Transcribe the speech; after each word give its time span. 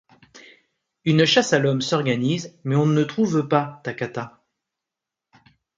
Une 1.05 1.25
chasse 1.25 1.53
à 1.53 1.59
l'homme 1.59 1.83
s'organise, 1.83 2.57
mais 2.63 2.75
on 2.75 2.87
ne 2.87 3.03
trouve 3.03 3.47
pas 3.47 3.81
Tacata. 3.83 4.41